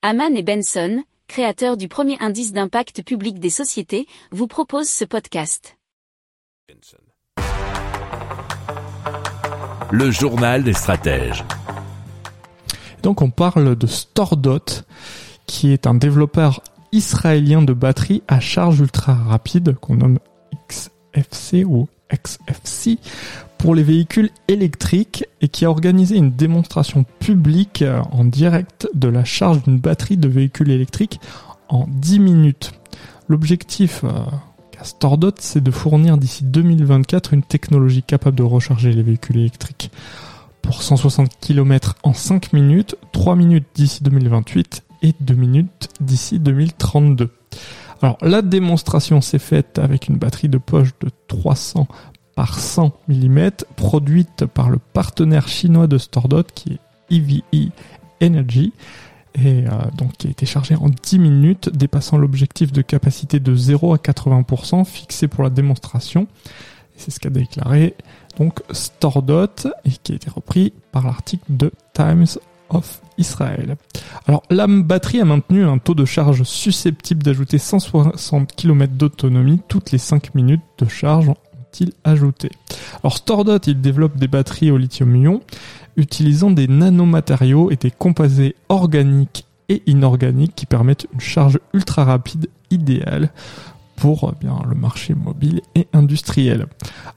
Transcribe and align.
Haman 0.00 0.36
et 0.36 0.44
Benson, 0.44 1.02
créateurs 1.26 1.76
du 1.76 1.88
premier 1.88 2.16
indice 2.20 2.52
d'impact 2.52 3.02
public 3.02 3.40
des 3.40 3.50
sociétés, 3.50 4.06
vous 4.30 4.46
proposent 4.46 4.88
ce 4.88 5.04
podcast. 5.04 5.76
Le 9.90 10.10
journal 10.12 10.62
des 10.62 10.72
stratèges. 10.72 11.42
Donc 13.02 13.22
on 13.22 13.30
parle 13.30 13.74
de 13.74 13.88
StoreDot, 13.88 14.84
qui 15.46 15.72
est 15.72 15.88
un 15.88 15.94
développeur 15.94 16.62
israélien 16.92 17.62
de 17.62 17.72
batteries 17.72 18.22
à 18.28 18.38
charge 18.38 18.78
ultra 18.78 19.14
rapide 19.14 19.74
qu'on 19.80 19.96
nomme 19.96 20.20
XFC 20.68 21.64
ou 21.64 21.88
XFC 22.14 22.98
pour 23.58 23.74
les 23.74 23.82
véhicules 23.82 24.30
électriques 24.46 25.24
et 25.40 25.48
qui 25.48 25.64
a 25.64 25.70
organisé 25.70 26.16
une 26.16 26.32
démonstration 26.32 27.04
publique 27.20 27.82
euh, 27.82 28.00
en 28.10 28.24
direct 28.24 28.88
de 28.94 29.08
la 29.08 29.24
charge 29.24 29.62
d'une 29.62 29.78
batterie 29.78 30.16
de 30.16 30.28
véhicule 30.28 30.70
électrique 30.70 31.20
en 31.68 31.86
10 31.88 32.20
minutes. 32.20 32.72
L'objectif 33.28 34.02
euh, 34.04 34.08
qu'a 34.72 34.84
StoreDot, 34.84 35.34
c'est 35.38 35.62
de 35.62 35.70
fournir 35.70 36.18
d'ici 36.18 36.44
2024 36.44 37.34
une 37.34 37.42
technologie 37.42 38.02
capable 38.02 38.36
de 38.36 38.42
recharger 38.42 38.92
les 38.92 39.02
véhicules 39.02 39.38
électriques 39.38 39.90
pour 40.62 40.82
160 40.82 41.38
km 41.40 41.96
en 42.02 42.12
5 42.12 42.52
minutes, 42.52 42.96
3 43.12 43.36
minutes 43.36 43.66
d'ici 43.74 44.02
2028 44.02 44.84
et 45.02 45.14
2 45.20 45.34
minutes 45.34 45.88
d'ici 46.00 46.38
2032. 46.38 47.30
Alors 48.02 48.18
la 48.22 48.42
démonstration 48.42 49.20
s'est 49.20 49.38
faite 49.38 49.78
avec 49.78 50.08
une 50.08 50.16
batterie 50.16 50.48
de 50.48 50.58
poche 50.58 50.90
de 51.00 51.10
300 51.28 51.88
par 52.38 52.56
100 52.56 52.92
mm 53.08 53.50
produite 53.74 54.46
par 54.46 54.70
le 54.70 54.78
partenaire 54.78 55.48
chinois 55.48 55.88
de 55.88 55.98
StoreDot 55.98 56.44
qui 56.54 56.74
est 57.10 57.16
EVE 57.16 57.72
Energy 58.22 58.72
et 59.34 59.64
euh, 59.66 59.70
donc 59.96 60.12
qui 60.18 60.28
a 60.28 60.30
été 60.30 60.46
chargé 60.46 60.76
en 60.76 60.88
10 60.88 61.18
minutes 61.18 61.68
dépassant 61.68 62.16
l'objectif 62.16 62.70
de 62.70 62.80
capacité 62.80 63.40
de 63.40 63.56
0 63.56 63.92
à 63.92 63.96
80% 63.96 64.84
fixé 64.84 65.26
pour 65.26 65.42
la 65.42 65.50
démonstration. 65.50 66.28
C'est 66.96 67.10
ce 67.10 67.18
qu'a 67.18 67.30
déclaré 67.30 67.96
donc 68.38 68.60
StoreDot 68.70 69.72
et 69.84 69.90
qui 69.90 70.12
a 70.12 70.14
été 70.14 70.30
repris 70.30 70.72
par 70.92 71.08
l'article 71.08 71.42
de 71.48 71.72
Times 71.92 72.38
of 72.68 73.00
Israel. 73.16 73.76
Alors 74.28 74.44
la 74.48 74.68
batterie 74.68 75.20
a 75.20 75.24
maintenu 75.24 75.64
un 75.64 75.78
taux 75.78 75.96
de 75.96 76.04
charge 76.04 76.44
susceptible 76.44 77.24
d'ajouter 77.24 77.58
160 77.58 78.54
km 78.54 78.92
d'autonomie 78.92 79.60
toutes 79.66 79.90
les 79.90 79.98
5 79.98 80.36
minutes 80.36 80.62
de 80.78 80.86
charge 80.86 81.32
il 81.80 81.92
ajouté 82.04 82.50
Alors 83.02 83.16
StoreDot, 83.16 83.58
il 83.66 83.80
développe 83.80 84.16
des 84.16 84.28
batteries 84.28 84.70
au 84.70 84.76
lithium-ion 84.76 85.40
utilisant 85.96 86.50
des 86.50 86.68
nanomatériaux 86.68 87.70
et 87.70 87.76
des 87.76 87.90
composés 87.90 88.54
organiques 88.68 89.44
et 89.68 89.82
inorganiques 89.86 90.54
qui 90.54 90.66
permettent 90.66 91.06
une 91.12 91.20
charge 91.20 91.58
ultra 91.74 92.04
rapide 92.04 92.48
idéale 92.70 93.30
pour 93.96 94.32
eh 94.32 94.44
bien 94.44 94.62
le 94.68 94.76
marché 94.76 95.14
mobile 95.14 95.60
et 95.74 95.88
industriel. 95.92 96.66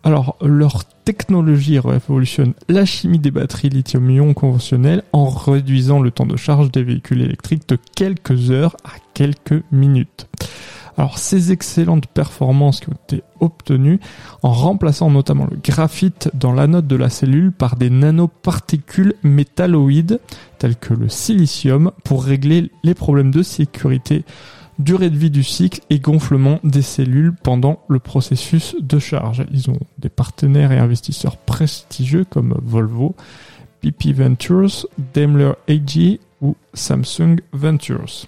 Alors 0.03 0.35
leur 0.41 0.83
technologie 1.05 1.77
révolutionne 1.77 2.53
la 2.69 2.85
chimie 2.85 3.19
des 3.19 3.31
batteries 3.31 3.69
lithium-ion 3.69 4.33
conventionnelles 4.33 5.03
en 5.13 5.29
réduisant 5.29 5.99
le 5.99 6.09
temps 6.09 6.25
de 6.25 6.37
charge 6.37 6.71
des 6.71 6.83
véhicules 6.83 7.21
électriques 7.21 7.69
de 7.69 7.77
quelques 7.95 8.49
heures 8.49 8.75
à 8.83 8.93
quelques 9.13 9.63
minutes. 9.71 10.27
Alors 11.01 11.17
ces 11.17 11.51
excellentes 11.51 12.05
performances 12.05 12.79
qui 12.79 12.89
ont 12.89 12.99
été 13.07 13.23
obtenues 13.39 13.99
en 14.43 14.51
remplaçant 14.51 15.09
notamment 15.09 15.47
le 15.49 15.57
graphite 15.57 16.29
dans 16.35 16.53
l'anode 16.53 16.85
de 16.85 16.95
la 16.95 17.09
cellule 17.09 17.51
par 17.51 17.75
des 17.75 17.89
nanoparticules 17.89 19.15
métalloïdes 19.23 20.19
telles 20.59 20.75
que 20.75 20.93
le 20.93 21.09
silicium 21.09 21.91
pour 22.03 22.23
régler 22.23 22.69
les 22.83 22.93
problèmes 22.93 23.31
de 23.31 23.41
sécurité, 23.41 24.25
durée 24.77 25.09
de 25.09 25.17
vie 25.17 25.31
du 25.31 25.43
cycle 25.43 25.81
et 25.89 25.97
gonflement 25.97 26.59
des 26.63 26.83
cellules 26.83 27.33
pendant 27.33 27.79
le 27.87 27.97
processus 27.97 28.75
de 28.79 28.99
charge. 28.99 29.43
Ils 29.51 29.71
ont 29.71 29.79
des 29.97 30.09
partenaires 30.09 30.71
et 30.71 30.77
investisseurs 30.77 31.37
prestigieux 31.37 32.25
comme 32.29 32.59
Volvo, 32.63 33.15
PP 33.81 34.13
Ventures, 34.13 34.85
Daimler 35.15 35.53
AG 35.67 36.19
ou 36.41 36.55
Samsung 36.75 37.37
Ventures. 37.53 38.27